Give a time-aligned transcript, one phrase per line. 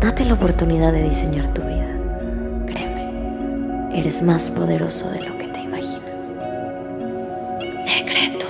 [0.00, 1.98] Date la oportunidad de diseñar tu vida.
[2.66, 6.32] Créeme, eres más poderoso de lo que te imaginas.
[7.84, 8.46] Decreto.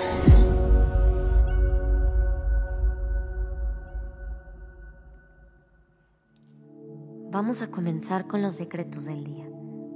[7.31, 9.49] Vamos a comenzar con los decretos del día.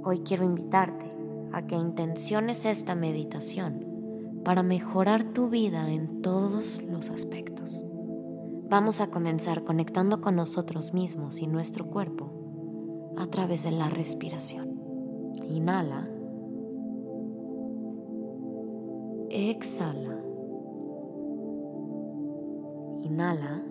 [0.03, 1.05] Hoy quiero invitarte
[1.51, 7.85] a que intenciones esta meditación para mejorar tu vida en todos los aspectos.
[8.73, 12.31] Vamos a comenzar conectando con nosotros mismos y nuestro cuerpo
[13.17, 14.81] a través de la respiración.
[15.47, 16.09] Inhala.
[19.29, 20.17] Exhala.
[23.03, 23.63] Inhala.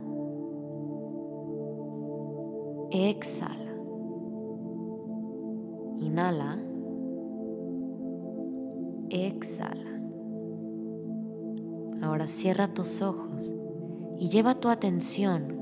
[2.93, 3.75] Exhala.
[5.99, 6.63] Inhala.
[9.11, 10.01] Exhala.
[12.03, 13.57] Ahora cierra tus ojos
[14.23, 15.59] y lleva tu atención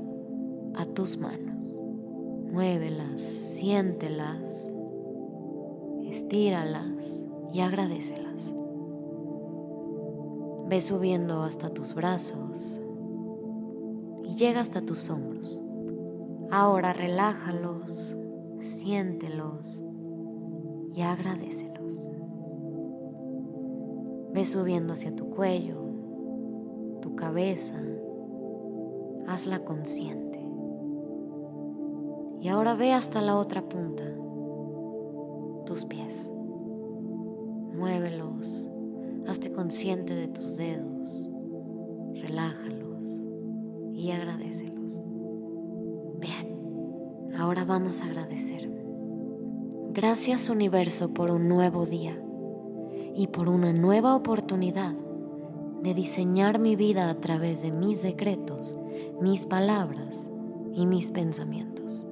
[0.75, 1.79] a tus manos.
[2.51, 4.71] Muévelas, siéntelas,
[6.05, 8.53] estíralas y agradecelas.
[10.69, 12.79] Ve subiendo hasta tus brazos
[14.25, 15.59] y llega hasta tus hombros.
[16.51, 18.15] Ahora relájalos,
[18.59, 19.83] siéntelos
[20.93, 22.11] y agradecelos.
[24.35, 25.81] Ve subiendo hacia tu cuello,
[27.01, 27.81] tu cabeza,
[29.27, 30.39] hazla consciente.
[32.41, 34.03] Y ahora ve hasta la otra punta,
[35.65, 36.31] tus pies.
[37.73, 38.67] Muévelos,
[39.27, 41.29] hazte consciente de tus dedos,
[42.15, 43.03] relájalos
[43.93, 45.03] y agradecelos.
[46.19, 48.69] Bien, ahora vamos a agradecer.
[49.93, 52.19] Gracias universo por un nuevo día
[53.13, 54.95] y por una nueva oportunidad
[55.83, 58.75] de diseñar mi vida a través de mis decretos
[59.19, 60.29] mis palabras
[60.73, 62.05] y mis pensamientos.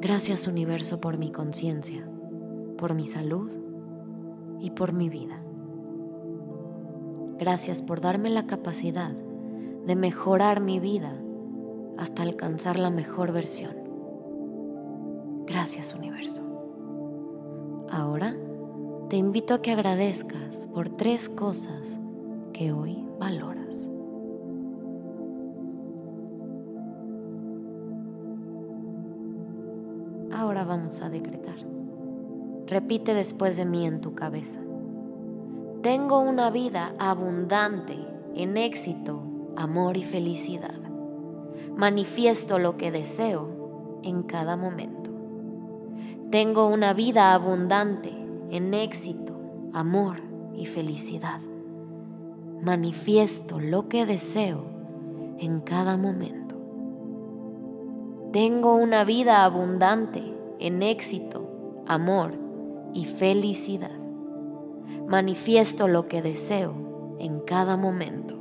[0.00, 2.06] Gracias universo por mi conciencia,
[2.76, 3.50] por mi salud
[4.60, 5.42] y por mi vida.
[7.38, 9.12] Gracias por darme la capacidad
[9.86, 11.14] de mejorar mi vida
[11.96, 13.72] hasta alcanzar la mejor versión.
[15.46, 16.42] Gracias universo.
[17.90, 18.36] Ahora
[19.08, 22.00] te invito a que agradezcas por tres cosas
[22.52, 23.90] que hoy valoras.
[30.64, 31.56] Vamos a decretar.
[32.66, 34.60] Repite después de mí en tu cabeza.
[35.82, 37.96] Tengo una vida abundante
[38.34, 39.22] en éxito,
[39.56, 40.80] amor y felicidad.
[41.76, 45.10] Manifiesto lo que deseo en cada momento.
[46.30, 48.12] Tengo una vida abundante
[48.50, 49.34] en éxito,
[49.72, 50.16] amor
[50.56, 51.40] y felicidad.
[52.62, 54.64] Manifiesto lo que deseo
[55.38, 56.56] en cada momento.
[58.32, 60.33] Tengo una vida abundante
[60.66, 62.32] en éxito, amor
[62.94, 63.90] y felicidad.
[65.06, 68.34] Manifiesto lo que deseo en cada momento.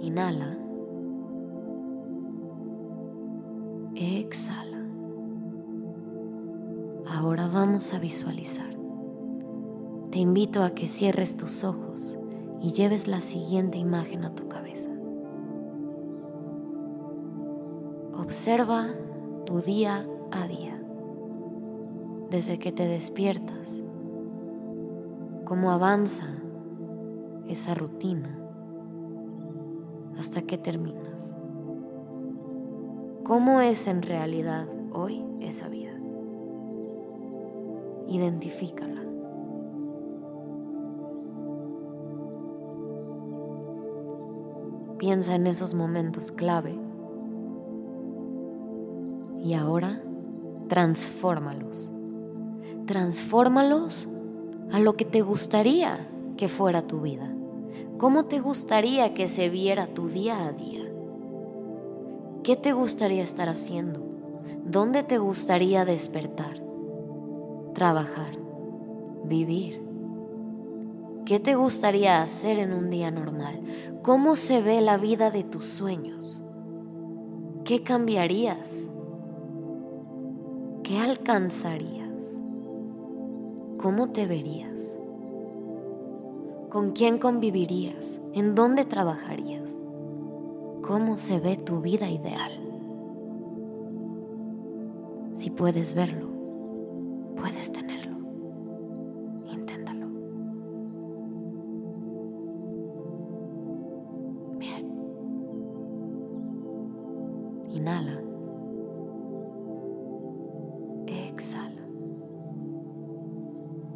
[0.00, 0.58] Inhala.
[3.94, 4.82] Exhala.
[7.06, 8.74] Ahora vamos a visualizar.
[10.10, 12.18] Te invito a que cierres tus ojos
[12.62, 14.88] y lleves la siguiente imagen a tu cabeza.
[18.22, 18.86] Observa
[19.46, 20.80] tu día a día,
[22.30, 23.82] desde que te despiertas,
[25.44, 26.26] cómo avanza
[27.48, 28.38] esa rutina
[30.16, 31.34] hasta que terminas.
[33.24, 35.92] ¿Cómo es en realidad hoy esa vida?
[38.06, 39.02] Identifícala.
[44.96, 46.91] Piensa en esos momentos clave
[49.42, 50.02] y ahora
[50.68, 51.90] transfórmalos.
[52.86, 54.08] Transfórmalos
[54.70, 57.34] a lo que te gustaría que fuera tu vida.
[57.98, 60.80] ¿Cómo te gustaría que se viera tu día a día?
[62.42, 64.00] ¿Qué te gustaría estar haciendo?
[64.64, 66.62] ¿Dónde te gustaría despertar?
[67.74, 68.36] Trabajar,
[69.24, 69.82] vivir.
[71.24, 73.62] ¿Qué te gustaría hacer en un día normal?
[74.02, 76.42] ¿Cómo se ve la vida de tus sueños?
[77.64, 78.90] ¿Qué cambiarías?
[80.92, 82.38] ¿Qué alcanzarías?
[83.78, 84.98] ¿Cómo te verías?
[86.68, 88.20] ¿Con quién convivirías?
[88.34, 89.80] ¿En dónde trabajarías?
[90.82, 92.52] ¿Cómo se ve tu vida ideal?
[95.32, 96.28] Si puedes verlo,
[97.36, 98.18] puedes tenerlo.
[99.50, 100.08] Inténtalo.
[104.58, 104.92] Bien.
[107.70, 108.21] Inhala.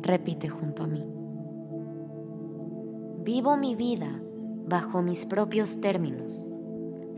[0.02, 1.04] Repite junto a mí.
[3.24, 4.22] Vivo mi vida
[4.66, 6.48] bajo mis propios términos.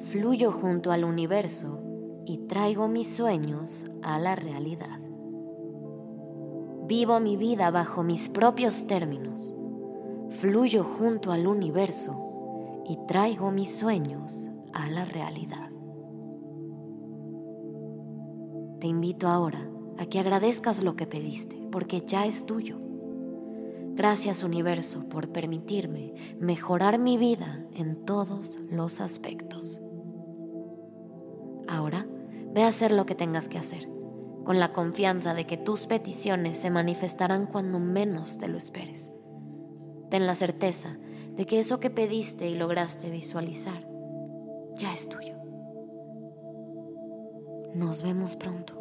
[0.05, 1.81] Fluyo junto al universo
[2.25, 5.01] y traigo mis sueños a la realidad.
[6.87, 9.55] Vivo mi vida bajo mis propios términos.
[10.31, 15.71] Fluyo junto al universo y traigo mis sueños a la realidad.
[18.81, 22.79] Te invito ahora a que agradezcas lo que pediste, porque ya es tuyo.
[23.95, 29.81] Gracias universo por permitirme mejorar mi vida en todos los aspectos.
[31.67, 32.07] Ahora
[32.55, 33.91] ve a hacer lo que tengas que hacer,
[34.45, 39.11] con la confianza de que tus peticiones se manifestarán cuando menos te lo esperes.
[40.11, 40.97] Ten la certeza
[41.35, 43.89] de que eso que pediste y lograste visualizar
[44.79, 45.35] ya es tuyo.
[47.75, 48.78] Nos vemos pronto.